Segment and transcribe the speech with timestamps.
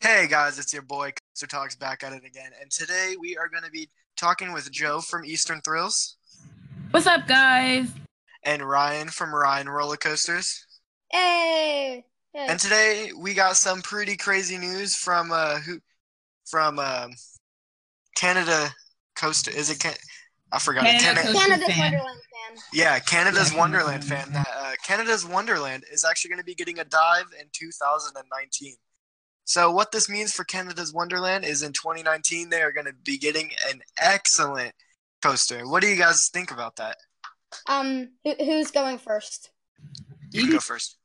[0.00, 3.48] Hey guys, it's your boy Coaster Talks back at it again, and today we are
[3.48, 6.16] going to be talking with Joe from Eastern Thrills
[6.90, 7.88] What's up, guys?
[8.44, 10.66] and Ryan from Ryan Roller Coasters.
[11.10, 12.04] Hey.
[12.32, 12.46] hey.
[12.48, 15.78] And today we got some pretty crazy news from uh who
[16.46, 17.12] from um
[18.16, 18.70] Canada
[19.16, 19.50] Coaster.
[19.50, 19.94] Is it can-
[20.52, 21.00] I forgot it.
[21.00, 21.78] Canada Canada- Canada's fan.
[21.80, 22.62] Wonderland fan.
[22.72, 24.32] yeah, Canada's Yeah, Wonderland fan.
[24.32, 28.74] That, uh, Canada's Wonderland is actually going to be getting a dive in 2019.
[29.44, 33.18] So what this means for Canada's Wonderland is in 2019 they are going to be
[33.18, 34.72] getting an excellent
[35.22, 35.68] coaster.
[35.68, 36.96] What do you guys think about that?
[37.68, 39.50] Um, who, who's going first?
[40.30, 40.96] You can go first.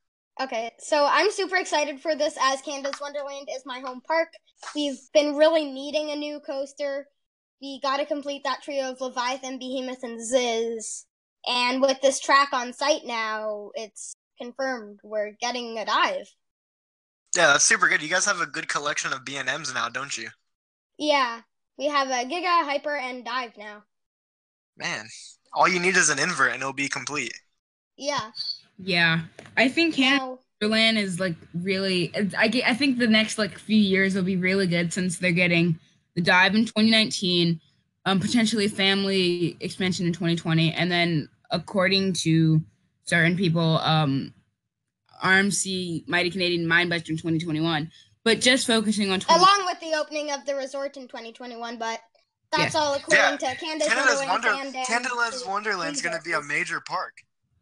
[0.42, 4.30] Okay, so I'm super excited for this as Canada's Wonderland is my home park.
[4.74, 7.08] We've been really needing a new coaster.
[7.62, 11.06] We got to complete that trio of Leviathan, Behemoth, and Ziz.
[11.46, 16.34] And with this track on site now, it's confirmed we're getting a dive.
[17.40, 18.02] Yeah, that's super good.
[18.02, 20.30] You guys have a good collection of B&Ms now, don't you?
[21.00, 21.42] Yeah,
[21.80, 23.86] we have a Giga, Hyper, and Dive now.
[24.78, 25.08] Man,
[25.54, 27.34] all you need is an invert and it'll be complete.
[27.98, 28.32] Yeah.
[28.78, 29.22] Yeah,
[29.58, 32.12] I think Canada Now, Wonderland is like really.
[32.38, 35.78] I I think the next like few years will be really good since they're getting
[36.16, 37.60] the dive in 2019,
[38.06, 42.62] um, potentially family expansion in 2020, and then according to
[43.04, 44.34] certain people, um,
[45.24, 47.92] RMC Mighty Canadian Minebuster in 2021.
[48.24, 49.40] But just focusing on 20.
[49.40, 52.00] along with the opening of the resort in 2021, but
[52.52, 56.22] that's all according to Canada's, Canada's Wonderland Wonder fan um, Canada's Wonderland is going to
[56.22, 57.14] be a major park.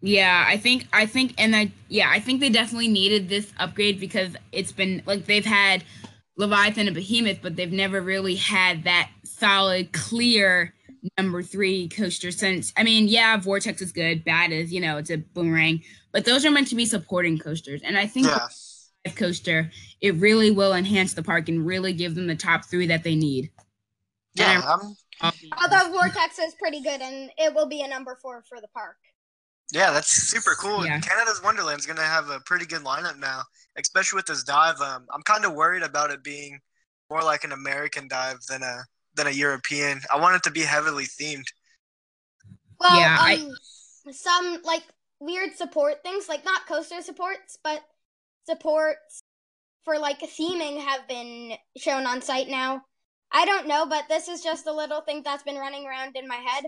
[0.02, 4.00] Yeah, I think I think and I yeah, I think they definitely needed this upgrade
[4.00, 5.84] because it's been like they've had
[6.38, 10.74] Leviathan and Behemoth, but they've never really had that solid, clear
[11.18, 15.10] number three coaster since I mean, yeah, Vortex is good, bad is, you know, it's
[15.10, 15.82] a boomerang,
[16.12, 17.82] but those are meant to be supporting coasters.
[17.84, 18.48] And I think Yeah.
[19.16, 23.04] coaster, it really will enhance the park and really give them the top three that
[23.04, 23.52] they need.
[24.34, 24.96] Yeah, I'm
[25.62, 28.98] Although Vortex is pretty good and it will be a number four for the park.
[29.72, 30.86] Yeah, that's super cool.
[30.86, 31.00] Yeah.
[31.00, 33.44] Canada's Wonderland's gonna have a pretty good lineup now,
[33.78, 34.80] especially with this dive.
[34.80, 36.60] Um, I'm kind of worried about it being
[37.10, 38.86] more like an American dive than a
[39.18, 40.00] than a European.
[40.14, 41.48] I want it to be heavily themed.
[42.80, 44.84] Well, Yeah, I- um, some like
[45.20, 47.84] weird support things, like not coaster supports, but
[48.46, 49.22] supports
[49.84, 52.84] for like theming have been shown on site now.
[53.32, 56.28] I don't know, but this is just a little thing that's been running around in
[56.28, 56.66] my head.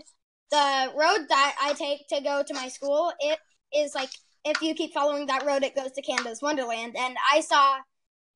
[0.50, 3.38] The road that I take to go to my school, it
[3.72, 4.10] is like
[4.44, 6.96] if you keep following that road, it goes to Canada's Wonderland.
[6.98, 7.78] And I saw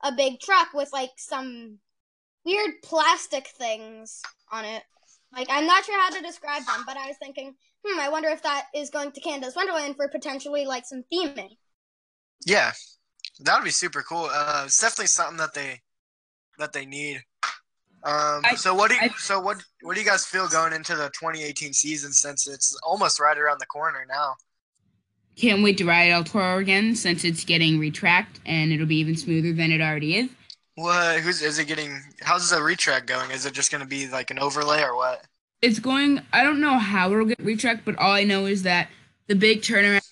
[0.02, 1.78] a big truck with like some
[2.44, 4.22] weird plastic things
[4.52, 4.82] on it.
[5.32, 8.28] Like I'm not sure how to describe them, but I was thinking, hmm, I wonder
[8.28, 11.56] if that is going to Canada's Wonderland for potentially like some theming.
[12.46, 12.72] Yeah,
[13.40, 14.28] that would be super cool.
[14.32, 15.80] Uh, it's definitely something that they
[16.58, 17.22] that they need.
[18.04, 20.72] Um, I- so what do you, I- so what what do you guys feel going
[20.72, 24.34] into the 2018 season since it's almost right around the corner now?
[25.36, 29.16] Can't wait to ride El Toro again since it's getting retracked and it'll be even
[29.16, 30.30] smoother than it already is.
[30.76, 32.00] What who's is it getting?
[32.22, 33.30] How's the retrack going?
[33.30, 35.24] Is it just gonna be like an overlay or what?
[35.62, 36.20] It's going.
[36.32, 38.88] I don't know how it'll get retracked, but all I know is that
[39.28, 40.02] the big turnaround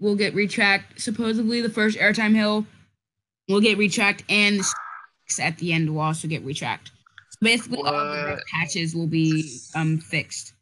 [0.00, 1.00] will get retracked.
[1.00, 2.66] Supposedly, the first airtime hill
[3.48, 6.90] will get retracked, and the sticks at the end will also get retracked.
[7.30, 10.52] So basically, all the patches will be um fixed.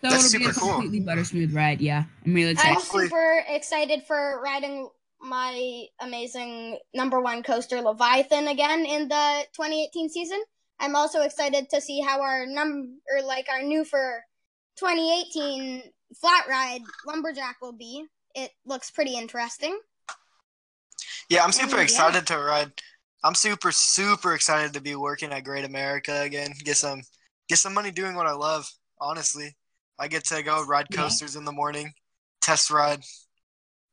[0.00, 0.72] So That's it'll be a super cool.
[0.72, 1.80] completely butter smooth ride.
[1.80, 4.88] Yeah, I'm really I'm super excited for riding
[5.20, 10.42] my amazing number one coaster Leviathan again in the 2018 season.
[10.80, 12.88] I'm also excited to see how our number,
[13.24, 14.22] like our new for
[14.78, 15.82] 2018
[16.20, 18.06] flat ride lumberjack will be.
[18.34, 19.78] It looks pretty interesting.
[21.28, 21.82] Yeah, I'm super yeah.
[21.82, 22.72] excited to ride.
[23.24, 26.52] I'm super super excited to be working at Great America again.
[26.64, 27.02] Get some
[27.48, 28.70] get some money doing what I love.
[29.00, 29.56] Honestly,
[29.98, 31.02] I get to go ride Yeah.
[31.02, 31.92] coasters in the morning,
[32.40, 33.02] test ride,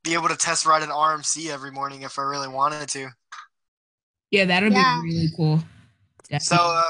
[0.05, 3.09] be able to test ride an RMC every morning if I really wanted to.
[4.31, 5.01] Yeah, that'll Yeah.
[5.01, 5.63] be really cool.
[6.39, 6.83] So, uh,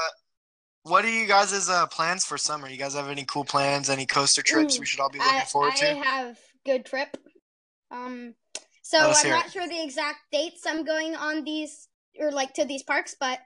[0.82, 2.68] what are you guys' uh, plans for summer?
[2.68, 3.90] You guys have any cool plans?
[3.90, 5.94] Any coaster trips Ooh, we should all be looking I, forward I to?
[5.96, 7.16] have good trip.
[7.90, 8.34] Um,
[8.82, 9.52] so I'm not it.
[9.52, 11.88] sure the exact dates I'm going on these
[12.18, 13.40] or like to these parks, but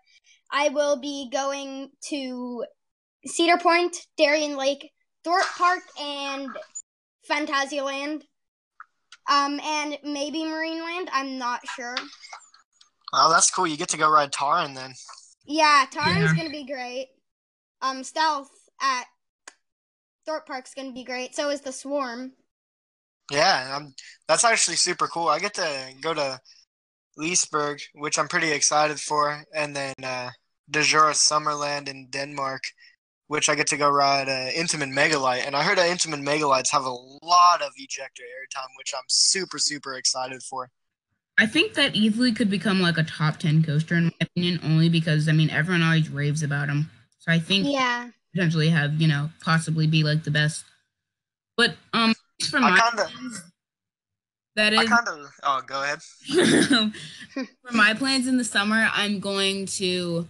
[0.52, 2.64] I will be going to
[3.26, 4.90] Cedar Point, Darien Lake,
[5.24, 6.50] Thorpe Park, and
[7.28, 8.22] Phantasialand.
[9.30, 11.08] Um, and maybe Marineland.
[11.12, 11.96] I'm not sure.
[13.12, 13.66] Oh, that's cool.
[13.66, 14.92] You get to go ride Taron then.
[15.46, 16.36] Yeah, Taron's Yeah.
[16.36, 17.08] gonna be great.
[17.82, 18.50] Um, Stealth
[18.80, 19.06] at
[20.26, 21.34] Thorpe Park's gonna be great.
[21.34, 22.32] So is the Swarm.
[23.30, 23.94] Yeah, I'm,
[24.26, 25.28] that's actually super cool.
[25.28, 26.40] I get to go to
[27.18, 30.30] Liseberg, which I'm pretty excited for, and then uh,
[30.70, 32.62] Djurs Sommerland in Denmark,
[33.28, 35.46] which I get to go ride uh, Intamin Megalite.
[35.46, 36.90] And I heard that Intamin Megalites have a
[37.30, 40.70] lot of ejector air time, which I'm super, super excited for.
[41.38, 44.88] I think that easily could become like a top 10 coaster in my opinion, only
[44.88, 46.90] because I mean everyone always raves about them.
[47.18, 48.10] So I think Yeah.
[48.34, 50.64] potentially have, you know, possibly be like the best.
[51.56, 52.14] But um
[52.50, 53.42] for I my kinda- plans,
[54.56, 55.30] that I kind of.
[55.44, 56.00] Oh, go ahead.
[57.64, 60.28] for my plans in the summer, I'm going to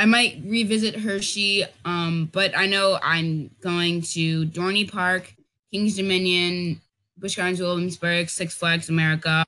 [0.00, 5.34] I might revisit Hershey, um, but I know I'm going to Dorney Park,
[5.72, 6.80] Kings Dominion,
[7.16, 9.44] Busch Gardens Williamsburg, Six Flags America,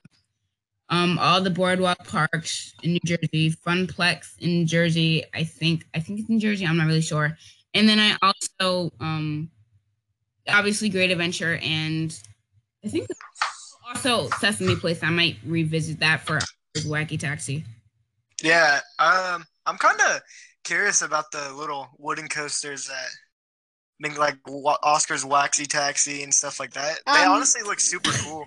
[0.91, 5.25] um, all the boardwalk parks in New Jersey, Funplex in Jersey.
[5.35, 6.67] I think I think it's in Jersey.
[6.67, 7.37] I'm not really sure.
[7.75, 9.51] And then I also um,
[10.49, 12.19] obviously Great Adventure and
[12.85, 13.09] I think
[13.89, 15.03] also Sesame Place.
[15.03, 16.41] I might revisit that for
[16.79, 17.65] Wacky Taxi.
[18.43, 18.81] Yeah.
[18.99, 20.21] Um, I'm kind of
[20.65, 23.09] curious about the little wooden coasters that.
[24.01, 26.99] I think like Wa- Oscar's Waxy Taxi and stuff like that.
[27.07, 28.47] They Um, honestly look super cool.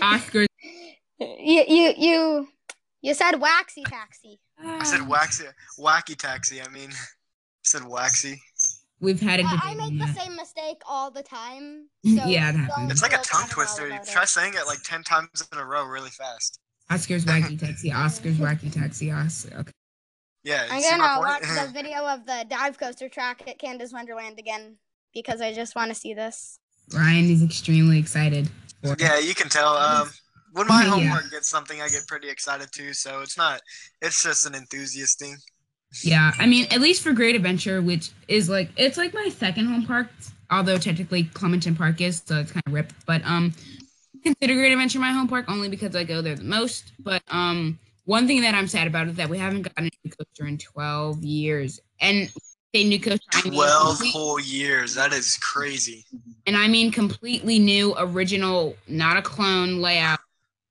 [0.00, 0.46] Oscar.
[1.18, 2.48] You you you
[3.02, 4.40] you said waxy taxi.
[4.62, 5.44] I said waxy,
[5.78, 6.60] wacky taxi.
[6.62, 6.94] I mean, I
[7.64, 8.40] said waxy.
[9.00, 9.60] We've had a I, good.
[9.62, 11.88] I make the same mistake all the time.
[12.02, 12.68] Yeah, it happens.
[12.76, 13.86] don't It's like a feel tongue bad twister.
[13.86, 14.10] about it.
[14.12, 16.58] Try saying it like ten times in a row really fast.
[16.90, 17.92] Oscar's wacky taxi.
[17.92, 19.10] Oscar's wacky taxi.
[19.10, 19.58] Oscar.
[19.58, 19.72] Okay.
[20.44, 20.66] Yeah.
[20.70, 21.42] I'm see my gonna point?
[21.42, 24.76] watch the video of the dive coaster track at Canada's Wonderland again
[25.14, 26.58] because I just want to see this.
[26.94, 28.50] Ryan is extremely excited.
[28.98, 29.74] Yeah, you can tell.
[29.76, 30.10] Um,
[30.52, 30.90] when my Yeah.
[30.90, 32.92] homework gets something, I get pretty excited too.
[32.92, 33.60] So it's not.
[34.02, 35.36] It's just an enthusiast thing.
[36.02, 39.66] Yeah, I mean, at least for Great Adventure, which is like it's like my second
[39.66, 40.08] home park,
[40.50, 42.94] although technically Clementon Park is, so it's kind of ripped.
[43.06, 43.54] But um,
[44.22, 46.92] consider Great Adventure my home park only because I go there the most.
[46.98, 50.10] But um, one thing that I'm sad about is that we haven't gotten a new
[50.10, 52.28] coaster in 12 years, and
[52.74, 54.94] say new coaster, I mean Twelve whole years.
[54.94, 56.04] That is crazy.
[56.46, 60.20] and I mean completely new, original, not a clone layout.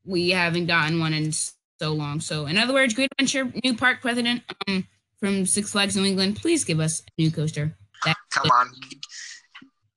[0.06, 2.20] We haven't gotten one in so long.
[2.20, 4.86] So, in other words, Great Adventure new park president um,
[5.20, 7.76] from Six Flags New England, please give us a new coaster.
[8.06, 8.70] That, Come on,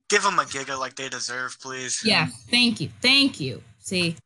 [0.08, 2.00] give them a giga like they deserve, please.
[2.04, 3.62] yeah, thank you, thank you.
[3.80, 4.16] See,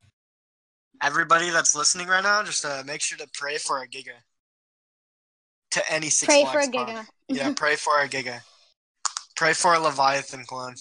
[1.03, 4.12] Everybody that's listening right now, just uh, make sure to pray for a giga.
[5.71, 7.06] To any Six Pray for Flags a park.
[7.31, 7.37] Giga.
[7.37, 8.41] Yeah, pray for a giga.
[9.37, 10.75] Pray for a Leviathan clone.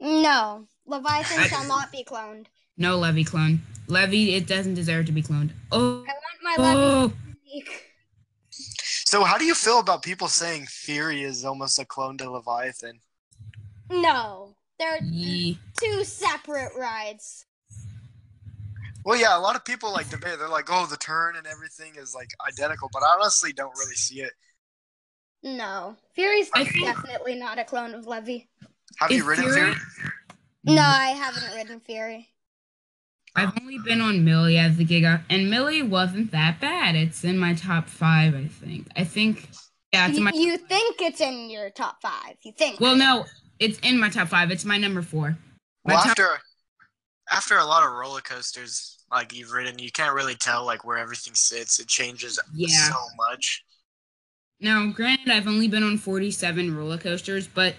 [0.00, 2.46] No, Leviathan shall not be cloned.
[2.76, 3.60] no Levy clone.
[3.86, 5.50] Levy, it doesn't deserve to be cloned.
[5.72, 7.12] Oh, I want my Levy oh,
[7.46, 7.86] unique.
[8.50, 13.00] So, how do you feel about people saying Fury is almost a clone to Leviathan?
[13.90, 17.46] No, they're ye- two separate rides.
[19.04, 20.38] Well, yeah, a lot of people like debate.
[20.38, 23.96] They're like, "Oh, the turn and everything is like identical," but I honestly don't really
[23.96, 24.32] see it.
[25.42, 28.48] No, Fury's I think- definitely not a clone of Levy.
[28.98, 29.76] Have Is you ridden Fury- Fury?
[30.64, 32.28] No, I haven't ridden Fury.
[33.36, 36.96] I've only been on Millie as the Giga, uh, and Millie wasn't that bad.
[36.96, 38.88] It's in my top five, I think.
[38.96, 39.48] I think,
[39.92, 40.32] yeah, it's You, my.
[40.34, 42.36] you think it's in your top five?
[42.42, 42.80] You think?
[42.80, 43.26] Well, no,
[43.60, 44.50] it's in my top five.
[44.50, 45.38] It's my number four.
[45.84, 46.40] My Well, top- after
[47.30, 50.98] after a lot of roller coasters like you've ridden, you can't really tell like where
[50.98, 51.78] everything sits.
[51.78, 52.90] It changes Yeah.
[52.90, 53.64] so much.
[54.60, 57.74] Now, granted, I've only been on 47 roller coasters, but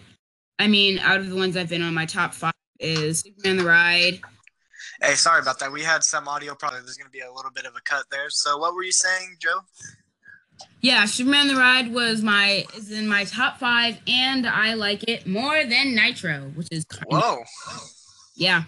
[0.59, 3.65] I mean, out of the ones I've been on, my top five is Superman the
[3.65, 4.19] Ride.
[5.01, 5.71] Hey, sorry about that.
[5.71, 6.83] We had some audio problem.
[6.83, 8.29] There's going to be a little bit of a cut there.
[8.29, 9.59] So, what were you saying, Joe?
[10.81, 15.25] Yeah, Superman the Ride was my is in my top five, and I like it
[15.27, 17.43] more than Nitro, which is kind of- Whoa,
[18.35, 18.63] yeah.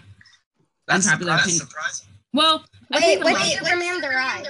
[0.86, 1.66] that's Unpopular surprising.
[1.66, 2.20] opinion.
[2.32, 4.44] Well, I wait, think a wait, Superman the ride.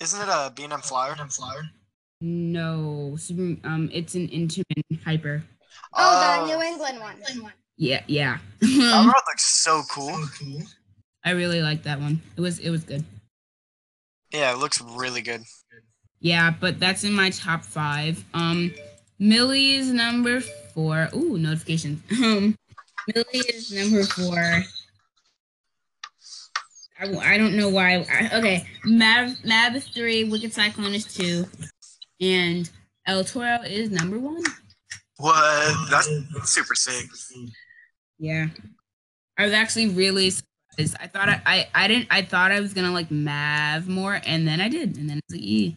[0.00, 1.16] Isn't it a B&M Flyer?
[2.24, 3.18] No,
[3.64, 5.44] um, it's an Intamin Hyper.
[5.92, 7.52] Oh, the New England one.
[7.76, 8.38] Yeah, yeah.
[8.60, 10.18] That road looks so cool.
[11.22, 12.22] I really like that one.
[12.36, 13.04] It was it was good.
[14.32, 15.42] Yeah, it looks really good.
[16.20, 18.24] Yeah, but that's in my top five.
[18.32, 18.72] Um,
[19.18, 21.10] Millie is number four.
[21.14, 22.00] Ooh, notifications.
[22.24, 22.56] Um,
[23.14, 24.62] Millie is number four.
[26.98, 27.96] I, I don't know why.
[28.10, 30.24] I, okay, Mav Mav is three.
[30.24, 31.44] Wicked Cyclone is two,
[32.20, 32.70] and
[33.06, 34.42] El Toro is number one.
[35.18, 35.90] What?
[35.90, 36.08] That's
[36.44, 37.06] super sick.
[38.18, 38.48] Yeah,
[39.38, 40.96] I was actually really surprised.
[41.00, 44.46] I thought I, I I didn't I thought I was gonna like Mav more, and
[44.46, 45.76] then I did, and then it's like E.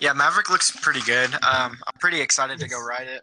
[0.00, 1.32] Yeah, Maverick looks pretty good.
[1.34, 3.22] Um, I'm pretty excited to go ride it.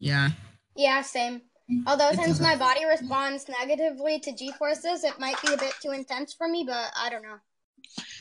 [0.00, 0.30] Yeah.
[0.74, 1.42] Yeah, same.
[1.86, 5.92] Although since my body responds negatively to G forces, it might be a bit too
[5.92, 7.38] intense for me, but I don't know.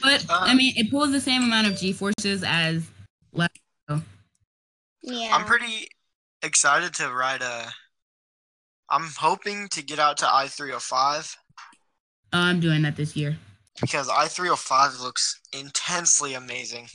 [0.01, 2.88] But Uh, I mean, it pulls the same amount of G forces as.
[5.07, 5.29] Yeah.
[5.33, 5.87] I'm pretty
[6.41, 7.67] excited to ride a.
[8.89, 11.35] I'm hoping to get out to I 305
[12.33, 13.37] Oh, I'm doing that this year.
[13.79, 16.87] because I 305 looks intensely amazing.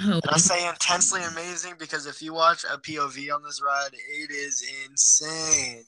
[0.00, 3.90] Oh, And I say intensely amazing because if you watch a POV on this ride,
[3.92, 5.84] it is insane.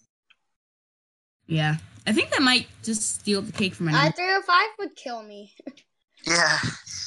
[1.47, 1.76] yeah.
[2.07, 3.92] I think that might just steal the cake from my.
[4.07, 5.52] I 305 would kill me.
[6.26, 6.59] Yeah.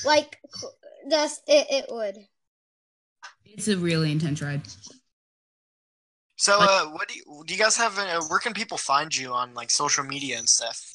[0.03, 0.39] Like,
[1.09, 2.17] just, it, it would.
[3.45, 4.61] It's a really intense ride.
[6.35, 7.97] So, uh, what do you, do you guys have?
[7.97, 10.91] Uh, where can people find you on like social media and stuff?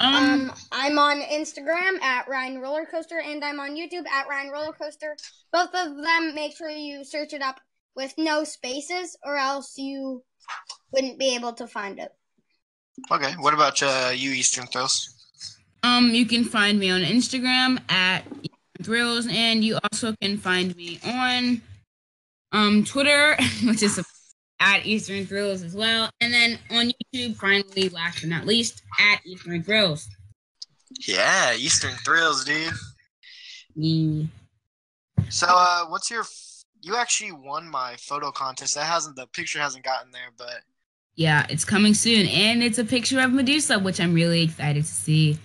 [0.00, 4.50] Um, Um, I'm on Instagram at Ryan Roller Coaster, and I'm on YouTube at Ryan
[4.50, 5.16] Roller Coaster.
[5.52, 7.60] Both of them, make sure you search it up
[7.94, 10.22] with no spaces, or else you
[10.92, 12.12] wouldn't be able to find it.
[13.10, 13.32] Okay.
[13.32, 15.12] What about uh, you, Eastern Thrills?
[15.82, 18.24] um, you can find me on Instagram at
[18.82, 21.62] Thrills, and you also can find me on
[22.52, 24.04] um Twitter, which is
[24.60, 27.36] at Eastern Thrills as well, and then on YouTube.
[27.36, 30.08] Finally, last but not least, at Eastern Thrills.
[31.06, 32.72] Yeah, Eastern Thrills, dude.
[33.74, 34.24] Yeah.
[35.28, 36.20] So, uh, what's your?
[36.22, 38.74] f- You actually won my photo contest.
[38.76, 40.62] That hasn't the picture hasn't gotten there, but
[41.16, 44.90] Yeah, it's coming soon, and it's a picture of Medusa, which I'm really excited to
[44.90, 45.38] see.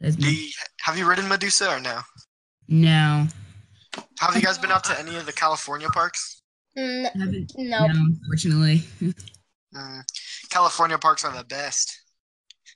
[0.00, 0.50] you,
[0.80, 2.00] have you ridden Medusa or no?
[2.68, 3.26] No,
[4.20, 6.42] Have you guys been out to any of the California parks?
[6.76, 7.52] Haven't.
[7.56, 7.86] no.
[7.86, 8.82] No, unfortunately.
[9.74, 10.02] Mm,
[10.50, 11.98] California parks are the best.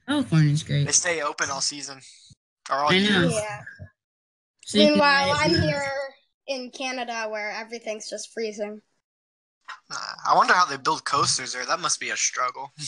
[0.09, 0.87] California's great.
[0.87, 2.01] They stay open all season
[2.71, 3.11] or all I year.
[3.11, 3.29] know.
[3.29, 3.61] Yeah.
[4.65, 5.93] So Meanwhile, I'm it- here
[6.49, 8.81] in Canada where everything's just freezing.
[9.91, 11.67] Uh, I wonder how they build coasters there.
[11.67, 12.71] That must be a struggle.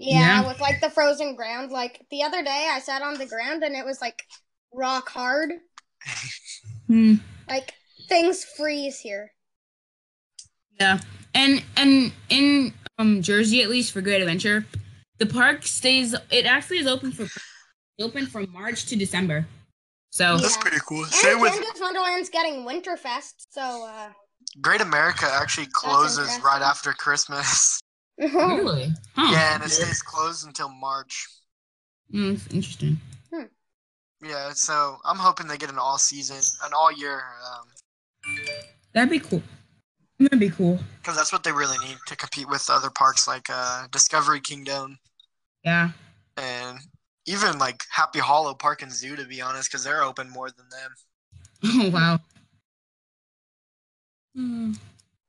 [0.00, 0.48] Yeah, Yeah.
[0.48, 1.70] with like the frozen ground.
[1.70, 4.24] Like the other day, I sat on the ground and it was like
[4.72, 5.50] rock hard.
[6.86, 7.14] Hmm.
[7.48, 7.74] Like
[8.08, 9.32] things freeze here.
[10.80, 11.00] Yeah,
[11.34, 14.64] and and in um Jersey, at least for Great Adventure,
[15.18, 16.14] the park stays.
[16.30, 17.26] It actually is open for
[18.00, 19.46] open from March to December.
[20.10, 20.40] So Yeah.
[20.40, 21.02] That's pretty cool.
[21.02, 24.10] And Same with Wonderland's getting Winterfest, so uh
[24.60, 27.80] Great America actually closes right after Christmas.
[28.18, 29.30] really, huh?
[29.30, 31.26] Yeah, and it stays closed until March.
[32.12, 32.98] Mm, that's interesting.
[34.22, 37.22] Yeah, so I'm hoping they get an all season, an all year,
[37.52, 37.68] Um,
[38.92, 39.42] That'd be cool.
[40.18, 40.80] That'd be cool.
[41.00, 44.98] because that's what they really need to compete with other parks like uh, Discovery Kingdom
[45.64, 45.90] Yeah.
[46.36, 46.78] and
[47.26, 50.66] even like Happy Hollow Park and Zoo, to be honest, because they're open more than
[50.70, 50.94] them.
[51.64, 52.20] Oh wow.
[54.34, 54.72] Hmm.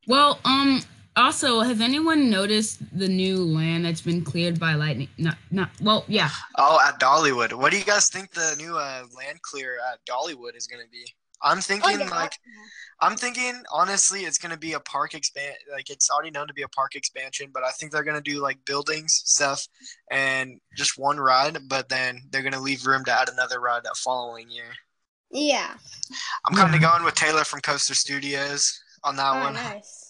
[0.08, 0.81] Well, um.
[1.16, 5.10] Also, has anyone noticed the new land that's been cleared by lightning?
[5.18, 5.70] Not, not.
[5.82, 6.30] Well, yeah.
[6.58, 7.54] Oh, at Dollywood.
[7.54, 10.89] What do you guys think the new uh, land clear at Dollywood is going to
[10.89, 11.06] be?
[11.42, 12.10] I'm Oh, thinking yeah.
[12.10, 12.34] like
[13.01, 16.54] I'm thinking honestly it's going to be a park expand like it's already known to
[16.54, 19.66] be a park expansion, but I think they're going to do like buildings stuff
[20.12, 23.84] and just one ride, but then they're going to leave room to add another ride
[23.86, 24.66] that following year.
[25.32, 25.75] yeah.
[26.46, 26.89] I'm kind of Yeah.
[26.92, 30.09] going with Taylor from Coaster Studios on that Oh, one nice.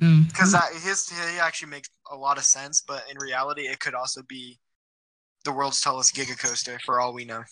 [0.00, 0.28] Mm.
[0.28, 3.94] because that his he actually makes a lot of sense, but in reality it could
[3.94, 4.58] also be
[5.44, 7.42] the world's tallest giga coaster for all we know.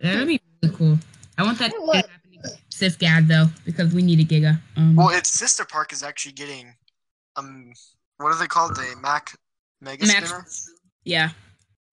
[0.00, 0.98] That'd be really cool.
[1.38, 1.96] I want that It to would.
[1.96, 2.10] happen
[2.44, 4.60] to Sif Gad though, because we need a giga.
[4.76, 6.74] Um, Well, its sister park is actually getting
[7.36, 7.72] um
[8.18, 8.76] what are they called?
[8.76, 9.36] The Mack
[9.80, 10.46] Mega Mack- Spinner.
[11.04, 11.30] yeah,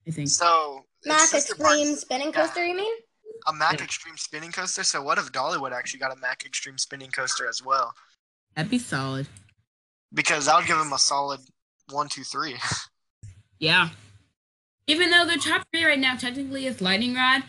[0.08, 0.30] I think.
[0.30, 2.94] So Mack sister park- Extreme Spinning Coaster, you mean?
[3.48, 3.86] a Mack Yeah.
[3.86, 4.84] Extreme spinning coaster.
[4.84, 7.92] So what if Dollywood actually got a Mack Extreme spinning coaster as well?
[8.56, 9.28] That'd be solid.
[10.14, 11.40] Because that would give them a solid
[11.90, 12.56] one, two, three.
[13.60, 13.90] Yeah.
[14.88, 17.44] Even though the top three right now technically is Lightning Rod,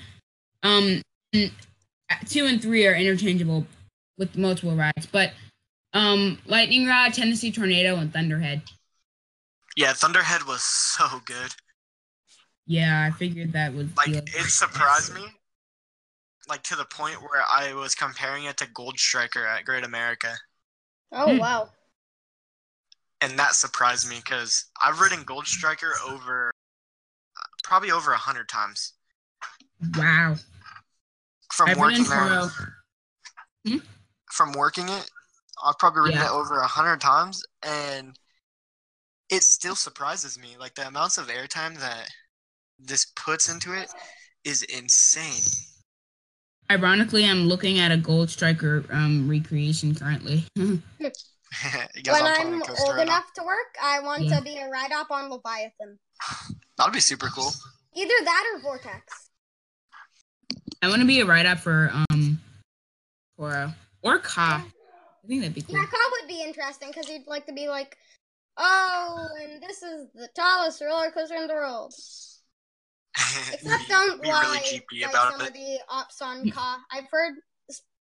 [0.63, 1.01] um,
[1.33, 3.67] two and three are interchangeable
[4.19, 5.33] with multiple rides, but
[5.95, 8.61] um, Lightning Rod, Tennessee Tornado, and Thunderhead.
[9.75, 11.53] yeah, Thunderhead was so good.
[12.67, 15.25] Yeah, I figured that would Like be it surprised me.
[16.47, 20.35] Like to the point where I was comparing it to Gold Striker at Great America.
[21.13, 21.39] Oh Hmm.
[21.39, 21.71] wow.
[23.21, 26.51] and that surprised me because I've ridden Gold Striker over
[27.63, 28.95] probably over a hundred times
[29.95, 30.37] Wow.
[31.53, 32.51] from I've working ridden there.
[33.71, 33.81] Toro.
[34.33, 35.11] From working it,
[35.63, 36.27] I've probably ridden Yeah.
[36.27, 38.19] it over a hundred times, and
[39.29, 40.57] it still surprises me.
[40.57, 42.09] Like the amounts of airtime that
[42.79, 43.93] this puts into it
[44.45, 45.43] is insane.
[46.77, 50.45] Ironically, I'm looking at a Gold Striker um recreation currently.
[50.57, 52.97] when I'm old enough to work, I You guys when on I'm Planet Coaster old
[52.97, 53.03] right now?
[53.13, 54.39] enough to work, I want Yeah.
[54.39, 55.99] to be a ride op on Leviathan.
[56.79, 57.53] That'd be super cool.
[57.95, 59.29] Either that or Vortex.
[60.81, 62.41] I want to be a ride op for um,
[63.37, 64.65] Cora or Ka.
[64.65, 65.77] I think that'd be cool.
[65.77, 67.97] Yeah, Cobb would be interesting because he'd like to be like,
[68.57, 71.93] oh, and this is the tallest roller coaster in the world.
[73.53, 75.49] Except don't be lie really GP like about some it.
[75.49, 76.79] of the ops on Ka.
[76.91, 77.35] I've heard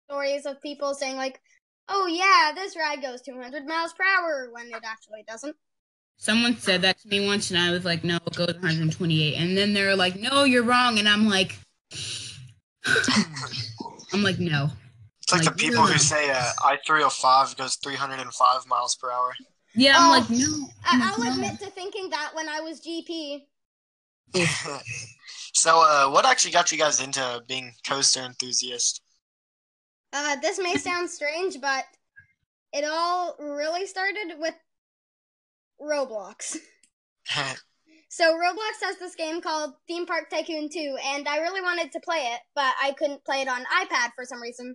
[0.09, 1.41] stories of people saying like,
[1.89, 5.55] oh yeah, this ride goes 200 miles per hour when it actually doesn't.
[6.17, 9.57] Someone said that to me once, and I was like, "No, it goes 128." And
[9.57, 11.57] then they're like, "No, you're wrong," and I'm like,
[14.13, 14.69] "I'm like, no."
[15.23, 15.93] It's like, Like, the people yeah.
[15.93, 19.33] who say uh, I three hundred five goes three hundred and five miles per hour.
[19.75, 20.69] Yeah, I'm Oh, like, no.
[20.87, 21.31] I'm I- like, I'll no.
[21.35, 23.45] admit to thinking that when I was GP.
[25.55, 29.03] so, uh, what actually got you guys into being coaster enthusiast?
[30.13, 31.85] Uh, this may sound strange, but
[32.73, 34.55] it all really started with
[35.81, 36.57] Roblox.
[38.11, 42.01] So Roblox has this game called Theme Park Tycoon 2, and I really wanted to
[42.01, 44.75] play it, but I couldn't play it on iPad for some reason.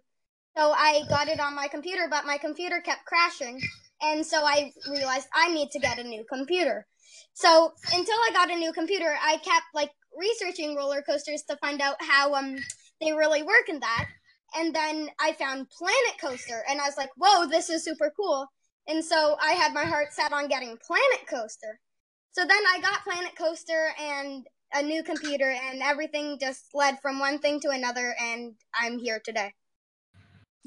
[0.55, 3.59] So I got it on my computer, but my computer kept crashing,
[4.03, 6.85] and so I realized I need to get a new computer.
[7.33, 11.81] So until I got a new computer, I kept like researching roller coasters to find
[11.81, 12.57] out how um
[13.01, 14.05] they really work in that.
[14.55, 18.47] And then I found Planet Coaster, and I was like, "Whoa, this is super cool!"
[18.87, 21.79] And so I had my heart set on getting Planet Coaster.
[22.33, 27.19] So then I got Planet Coaster and a new computer, and everything just led from
[27.19, 29.53] one thing to another, and I'm here today.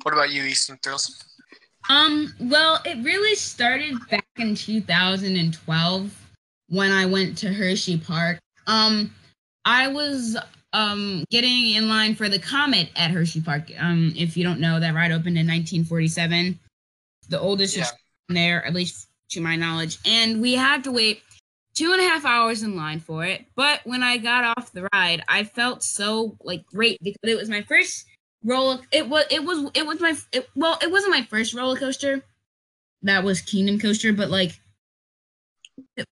[0.03, 1.25] what about you, Eastern Thrills?
[1.89, 6.26] Um, well, it really started back in 2012
[6.69, 8.39] when I went to Hershey Park.
[8.67, 9.15] Um,
[9.65, 10.37] I was
[10.73, 13.71] um getting in line for the Comet at Hershey Park.
[13.79, 16.59] Um, if you don't know, that ride opened in 1947.
[17.29, 17.89] The oldest Yeah.
[18.29, 21.23] there, at least to my knowledge, and we had to wait
[21.75, 23.45] two and a half hours in line for it.
[23.55, 27.49] But when I got off the ride, I felt so like great because it was
[27.49, 28.07] my first
[28.45, 28.79] roller.
[28.93, 32.23] It was it was it was my it, well, it wasn't my first roller coaster.
[33.03, 34.59] That was Kingdom Coaster, but like,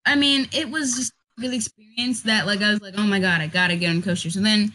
[0.05, 3.19] I mean, it was just a good experience that like I was like, oh my
[3.19, 4.35] god, I gotta get on coasters.
[4.35, 4.71] And then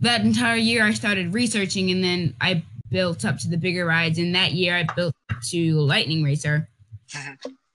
[0.00, 4.18] that entire year, I started researching, and then I built up to the bigger rides.
[4.18, 6.68] And that year, I built up to Lightning Racer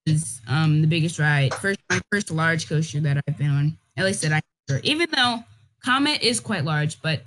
[0.06, 1.54] is um the biggest ride.
[1.56, 3.78] First my first large coaster that I've been on.
[3.98, 4.42] At least that I
[4.84, 5.44] even though
[5.84, 7.22] Comet is quite large, but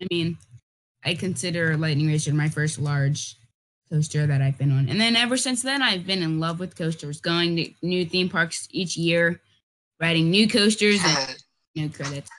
[0.00, 0.36] I mean
[1.04, 3.36] I consider Lightning Racer my first large
[3.90, 4.88] coaster that I've been on.
[4.88, 8.28] And then ever since then I've been in love with coasters, going to new theme
[8.28, 9.40] parks each year,
[10.00, 11.36] riding new coasters and
[11.74, 12.30] new credits.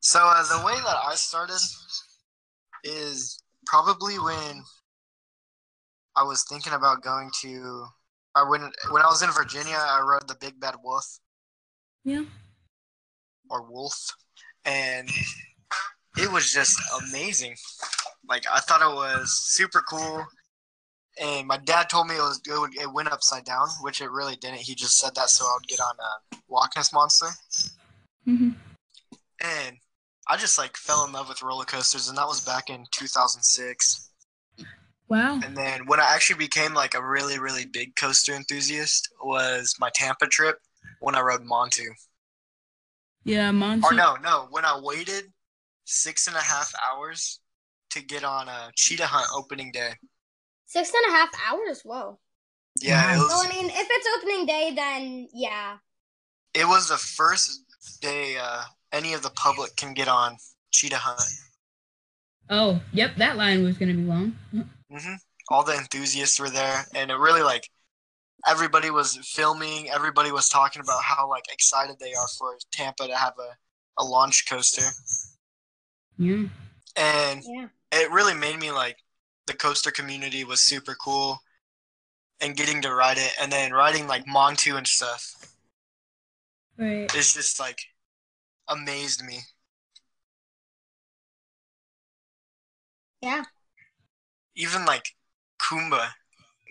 [0.00, 1.58] So uh, the way that I started
[2.84, 4.62] is probably when
[6.16, 7.86] I was thinking about going to.
[8.34, 11.18] I when when I was in Virginia, I rode the Big Bad Wolf
[12.04, 12.24] Yeah.
[13.50, 13.94] or Wolf,
[14.64, 15.08] and
[16.18, 17.54] it was just amazing.
[18.28, 20.24] Like I thought it was super cool,
[21.20, 24.10] and my dad told me it was it, would, it went upside down, which it
[24.10, 24.58] really didn't.
[24.58, 27.26] He just said that so I would get on a Loch Ness monster.
[28.26, 28.50] Mm-hmm.
[29.40, 29.76] and
[30.28, 34.10] I just like fell in love with roller coasters, and that was back in 2006.
[35.08, 35.40] Wow.
[35.44, 39.90] And then when I actually became like a really, really big coaster enthusiast was my
[39.94, 40.56] Tampa trip
[41.00, 41.88] when I rode Montu.
[43.24, 43.84] Yeah, Montu.
[43.84, 45.24] Or no, no, when I waited
[45.84, 47.40] six and a half hours
[47.90, 49.92] to get on a cheetah hunt opening day.
[50.72, 51.82] Six and a half hours?
[51.84, 52.18] Whoa.
[52.80, 53.26] Yeah, it Wow.
[53.28, 53.46] Well, was.
[53.46, 55.76] I mean, if it's opening day, then yeah.
[56.54, 57.60] It was the first
[58.00, 60.38] day uh, any of the public can get on
[60.72, 61.20] cheetah hunt.
[62.48, 64.34] Oh, yep, that line was gonna be long.
[64.90, 65.14] hmm
[65.50, 67.68] All the enthusiasts were there, and it really like
[68.48, 69.90] everybody was filming.
[69.90, 74.04] Everybody was talking about how like excited they are for Tampa to have a, a
[74.04, 74.88] launch coaster,
[76.16, 76.44] Yeah.
[76.96, 77.68] and Yeah.
[77.92, 78.96] it really made me like
[79.46, 81.38] the coaster community was super cool,
[82.40, 85.34] and getting to ride it, and then riding like Montu and stuff.
[86.76, 87.10] Right.
[87.14, 87.78] It's just like
[88.68, 89.38] amazed me.
[93.20, 93.44] Yeah.
[94.56, 95.14] Even like
[95.60, 96.08] Kumba,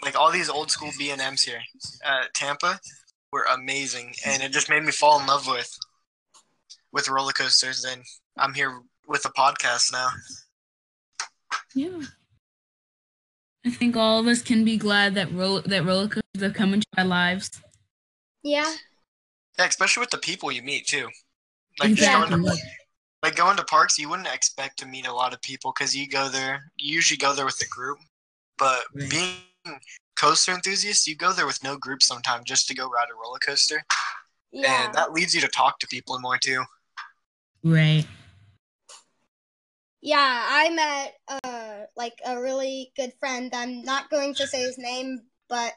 [0.04, 1.62] like all these old school B and M's here
[2.04, 2.80] at Tampa
[3.32, 5.80] were amazing, and it just made me fall in love with
[6.92, 7.86] with roller coasters.
[7.86, 8.04] And
[8.38, 10.10] I'm here with a podcast now.
[11.74, 12.02] Yeah.
[13.66, 16.74] I think all of us can be glad that roll that roller coasters have come
[16.74, 17.62] into our lives.
[18.44, 18.74] Yeah.
[19.60, 21.08] Yeah, especially with the people you meet too.
[21.80, 22.38] Like just Exactly.
[22.38, 22.58] going to
[23.24, 26.08] like going to parks, you wouldn't expect to meet a lot of people because you
[26.08, 26.72] go there.
[26.78, 28.00] You usually go there with a group,
[28.58, 29.10] but Right.
[29.12, 29.80] being
[30.16, 33.38] coaster enthusiasts, you go there with no group sometimes just to go ride a roller
[33.40, 33.84] coaster,
[34.52, 34.86] Yeah.
[34.86, 36.64] and that leads you to talk to people more too.
[37.64, 38.08] Right.
[40.02, 40.18] Yeah,
[40.50, 41.41] I met uh
[41.98, 43.52] like a really good friend.
[43.54, 45.74] I'm not going to say his name, but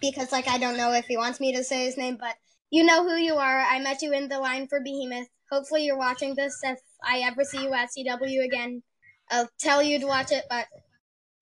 [0.00, 2.34] because like I don't know if he wants me to say his name, but
[2.70, 3.60] you know who you are.
[3.60, 5.28] I met you in the line for Behemoth.
[5.50, 6.58] Hopefully you're watching this.
[6.62, 8.82] If I ever see you at CW again,
[9.30, 10.66] I'll tell you to watch it, but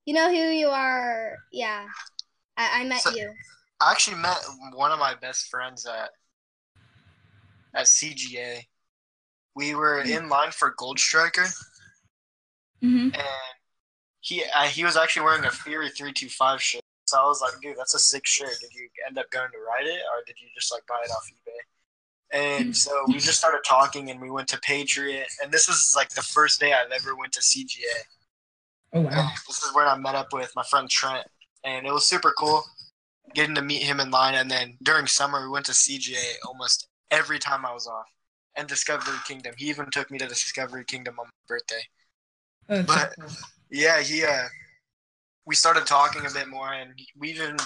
[0.05, 1.37] you know who you are.
[1.53, 1.87] Yeah.
[2.57, 3.33] I, I met So- you.
[3.81, 4.39] I actually met
[4.75, 6.09] one of my best friends at
[7.75, 8.63] at CGA.
[9.55, 11.47] We were in line for Gold Striker,
[12.81, 13.56] hmm and
[14.27, 16.83] he uh, he was actually wearing a Fury three two five shirt.
[17.07, 18.51] So I was like, dude, that's a sick shirt.
[18.61, 21.11] Did you end up going to ride it, or did you just like buy it
[21.11, 22.57] off eBay?
[22.57, 25.29] And so we just started talking, and we went to Patriot.
[25.41, 28.03] And this was like the first day I've ever went to CGA.
[28.93, 29.11] Oh wow.
[29.11, 31.27] And this is where I met up with my friend Trent,
[31.63, 32.65] and it was super cool
[33.35, 34.35] getting to meet him in line.
[34.35, 38.07] And then during summer, we went to CGA almost every time I was off,
[38.57, 39.55] and Discovery Kingdom.
[39.57, 41.83] He even took me to Discovery Kingdom on my birthday.
[42.69, 43.15] Oh, But
[43.71, 44.45] yeah, he uh,
[45.47, 47.57] we started talking a bit more, and we even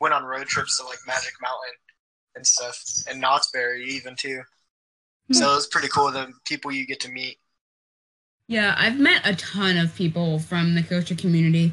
[0.00, 1.74] went on road trips to like Magic Mountain
[2.34, 4.40] and stuff, and Knott's Berry even too.
[5.30, 7.36] So it was pretty cool the people you get to meet.
[8.46, 11.72] Yeah, I've met a ton of people from the coaster community.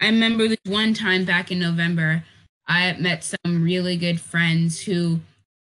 [0.00, 2.24] I remember this one time back in November,
[2.66, 5.20] I met some really good friends who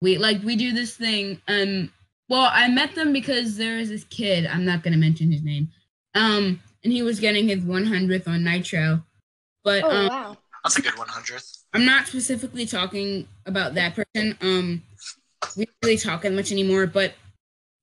[0.00, 1.40] we like we do this thing.
[1.48, 1.90] Um
[2.28, 5.68] well, I met them because there is this kid, I'm not gonna mention his name.
[6.14, 9.02] Um, and he was getting his 100th on Nitro.
[9.64, 10.36] But Oh um, wow.
[10.62, 11.64] That's a good 100th.
[11.74, 14.36] I'm not specifically talking about that person.
[14.40, 14.82] Um,
[15.56, 16.86] we don't really talk as much anymore.
[16.86, 17.14] But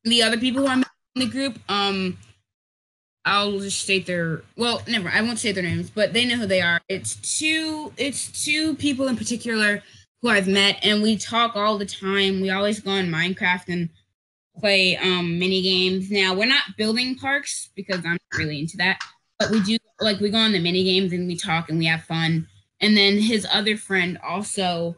[0.03, 0.83] the other people who I'm
[1.15, 2.17] in the group, um,
[3.23, 4.41] I'll just state their.
[4.57, 5.09] Well, never.
[5.09, 6.81] I won't say their names, but they know who they are.
[6.89, 7.93] It's two.
[7.97, 9.83] It's two people in particular
[10.21, 12.41] who I've met, and we talk all the time.
[12.41, 13.89] We always go on Minecraft and
[14.59, 16.11] play um mini games.
[16.11, 18.99] Now we're not building parks because I'm not really into that,
[19.39, 21.85] but we do like we go on the mini games and we talk and we
[21.85, 22.47] have fun
[22.81, 24.95] and then his other friend also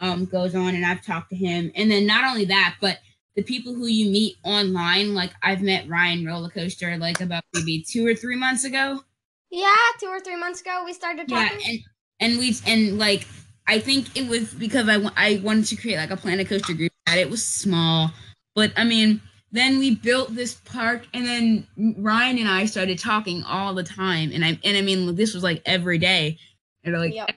[0.00, 2.98] um, goes on and i've talked to him and then not only that but
[3.36, 7.82] the people who you meet online like i've met ryan roller coaster like about maybe
[7.86, 9.02] two or three months ago
[9.50, 11.58] Yeah, two or three months ago we started talking.
[11.60, 11.78] yeah and
[12.20, 13.26] and we and like
[13.66, 16.92] i think it was because i, I wanted to create like a planet coaster group
[17.06, 18.10] that it was small
[18.58, 19.20] but i mean
[19.52, 24.32] then we built this park and then ryan and i started talking all the time
[24.34, 26.36] and i and i mean this was like every day
[26.82, 27.30] and like yep.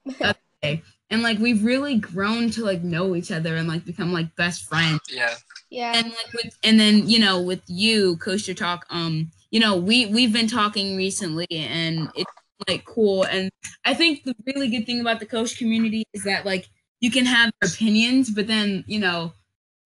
[1.12, 4.67] and like we've really grown to like know each other and like become like best
[4.67, 5.36] friends Yeah.
[5.69, 5.93] yeah.
[5.95, 10.07] and like with and then you know with you coaster talk um you know we
[10.07, 12.31] we've been talking recently and it's
[12.67, 13.51] like cool and
[13.86, 16.67] i think the really good thing about the coach community is that like
[16.99, 19.34] you can have opinions but then you know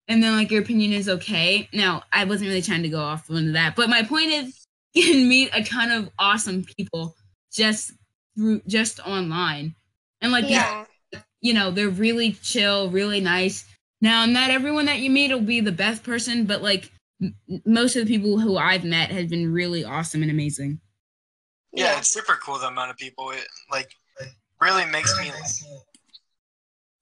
[0.08, 3.28] and then like your opinion is okay now i wasn't really trying to go off
[3.30, 7.14] into that but my point is you can meet a ton of awesome people
[7.52, 7.92] just
[8.36, 9.74] through just online
[10.20, 10.84] and like these yeah.
[11.40, 13.64] you know, they're really chill, really nice.
[14.00, 16.90] Now, not everyone that you meet will be the best person, but like
[17.22, 20.80] m- most of the people who I've met have been really awesome and amazing.
[21.72, 23.30] Yeah, it's super cool the amount of people.
[23.30, 23.90] It like
[24.60, 25.30] really makes me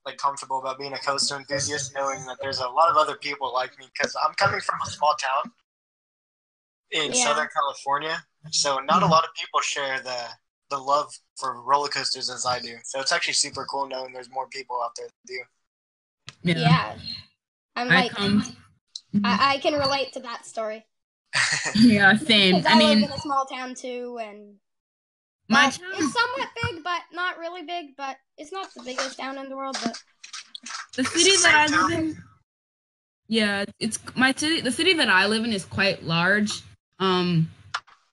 [0.05, 3.53] like comfortable about being a coaster enthusiast, knowing that there's a lot of other people
[3.53, 3.87] like me.
[3.93, 5.53] Because I'm coming from a small town
[6.91, 7.25] in Yeah.
[7.25, 9.13] Southern California, so not a mm-hmm.
[9.13, 10.29] lot of people share the
[10.71, 12.77] the love for roller coasters as I do.
[12.85, 16.61] So it's actually super cool knowing there's more people out there that do.
[16.61, 16.97] Yeah.
[17.77, 18.57] I'm I like, come.
[19.25, 20.85] I, I can relate to that story.
[21.75, 22.57] yeah, same.
[22.67, 24.55] I I, mean, live in a small town too, and
[25.49, 27.97] my town, it's somewhat big, but not really big.
[27.97, 29.77] But it's not the biggest town in the world.
[29.83, 30.01] But
[30.97, 32.17] the city that I live in.
[33.29, 34.61] Yeah, it's my city.
[34.61, 36.63] The city that I live in is quite large.
[36.99, 37.51] Um,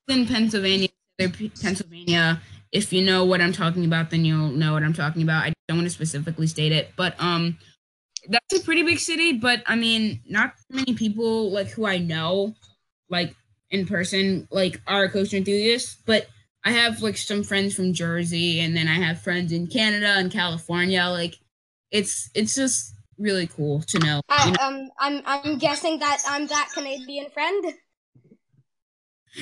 [0.07, 0.89] in Pennsylvania.
[1.17, 2.41] Pennsylvania.
[2.71, 5.43] If you know what I'm talking about, then you'll know what I'm talking about.
[5.43, 7.57] I don't want to specifically state it, but um,
[8.29, 9.33] that's a pretty big city.
[9.33, 12.55] But I mean, not many people like who I know,
[13.09, 13.35] like
[13.69, 15.97] in person, like are a coaster enthusiasts.
[16.05, 16.27] But
[16.63, 20.31] I have like some friends from Jersey, and then I have friends in Canada and
[20.31, 21.03] California.
[21.05, 21.39] Like,
[21.89, 24.21] it's it's just really cool to know.
[24.29, 24.63] I, you know?
[24.63, 27.73] um, I'm I'm guessing that I'm that Canadian friend.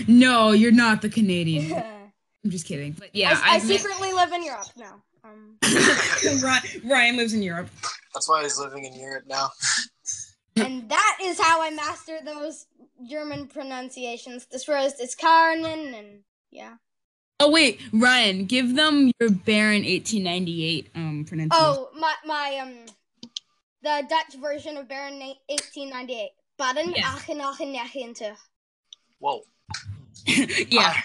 [0.07, 1.73] No, you're not the Canadian.
[2.43, 2.93] I'm just kidding.
[2.93, 5.03] But yeah, I, I I've met- secretly live in Europe now.
[5.23, 5.57] Um,
[6.43, 7.69] Ryan, Ryan lives in Europe.
[8.13, 9.49] That's why he's living in Europe now.
[10.55, 12.65] and that is how I master those
[13.07, 14.47] German pronunciations.
[14.49, 16.19] This roast is Carmen, and
[16.51, 16.75] yeah.
[17.41, 21.49] Oh wait, Ryan, give them your Baron 1898 um pronunciation.
[21.53, 22.73] Oh, my my um,
[23.81, 26.31] the Dutch version of Baron 1898.
[26.57, 27.05] Baden Yes.
[29.19, 29.41] Whoa.
[30.25, 30.93] yeah.
[30.93, 31.03] I,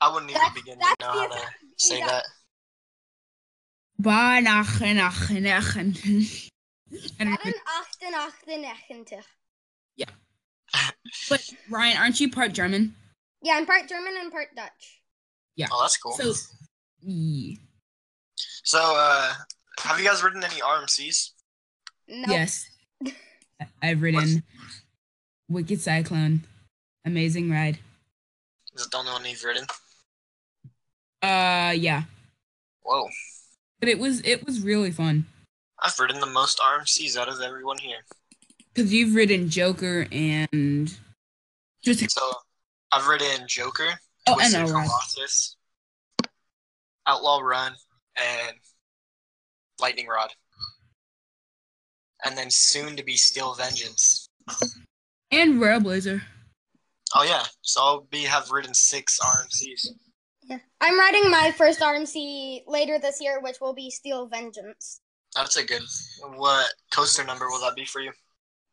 [0.00, 1.40] I wouldn't even That's- begin to know how to
[1.76, 2.24] say that-.
[7.18, 7.54] Baden
[8.86, 10.06] 1898.
[11.28, 12.94] But Ryan, aren't you part German?
[13.42, 15.01] Yeah, I'm part German and part Dutch.
[15.70, 16.12] Oh, that's cool.
[16.12, 16.32] So,
[17.02, 17.56] yeah.
[18.64, 19.32] So, uh,
[19.80, 21.30] have you guys ridden any RMCs?
[22.08, 22.32] No.
[22.32, 22.66] yes,
[23.60, 24.42] I- I've ridden
[25.48, 26.42] Wicked Cyclone,
[27.04, 27.78] amazing ride.
[28.74, 29.66] Is it the only one you've ridden?
[31.22, 32.02] Uh, yeah,
[32.82, 33.08] Whoa.
[33.80, 35.24] but it was it was really fun
[35.80, 37.98] I've ridden the most RMCs out of everyone here.
[38.74, 40.92] because you've ridden Joker and
[41.84, 42.32] just So,
[42.90, 43.90] I've ridden Joker,
[44.26, 44.86] oh, I Twisted know, right?
[44.86, 45.56] Colossus,
[47.06, 47.72] Outlaw Run,
[48.16, 48.56] and
[49.80, 50.30] Lightning Rod.
[52.24, 54.28] And then soon to be Steel Vengeance.
[55.30, 56.22] and Railblazer.
[57.14, 59.88] Oh yeah, so I'll be have ridden six RMCs.
[60.44, 60.58] Yeah.
[60.80, 65.00] I'm riding my first RMC later this year, which will be Steel Vengeance.
[65.34, 65.82] That's a good.
[66.36, 68.12] What coaster number will that be for you?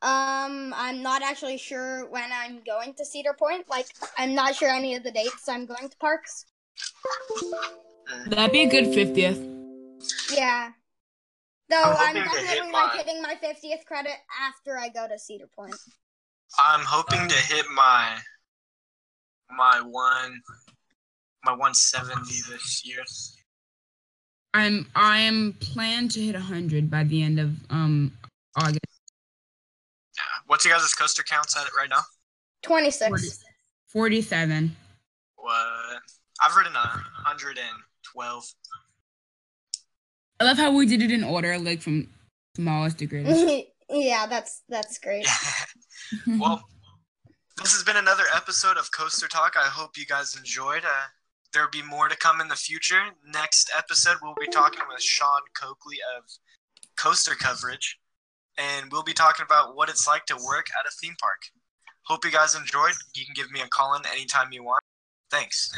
[0.01, 3.69] Um, I'm not actually sure when I'm going to Cedar Point.
[3.69, 6.45] Like, I'm not sure any of the dates I'm going to parks.
[8.27, 9.37] That'd be a good fiftieth.
[10.33, 10.71] Yeah.
[11.69, 15.07] Though I'm I'm, hoping to definitely my- like hitting my 50th credit after I go
[15.07, 15.75] to Cedar Point.
[16.57, 18.17] I'm hoping to hit my
[19.55, 20.41] my one
[21.43, 23.03] my 170 this year.
[24.53, 28.13] I'm I'm planned to hit hundred by the end of um
[28.55, 28.79] August.
[30.49, 32.01] What's your guys' coaster counts at it right now?
[32.63, 33.43] 26.
[33.89, 34.75] Forty-seven.
[35.35, 35.55] What?
[36.41, 36.87] I've ridden a
[37.27, 38.53] 112.
[40.39, 42.07] I love how we did it in order, like from
[42.55, 43.67] smallest to greatest.
[43.91, 45.27] yeah, that's that's great.
[46.39, 46.63] well,
[47.61, 49.53] this has been another episode of Coaster Talk.
[49.55, 50.83] I hope you guys enjoyed.
[50.83, 51.07] Uh,
[51.53, 53.03] there'll be more to come in the future.
[53.31, 56.23] Next episode, we'll be talking with Sean Coakley of
[56.97, 57.98] Coaster Coverage,
[58.59, 61.41] and we'll be talking about what it's like to work at a theme park.
[62.03, 62.93] Hope you guys enjoyed.
[63.15, 64.81] You can give me a call in anytime you want.
[65.31, 65.71] Thanks.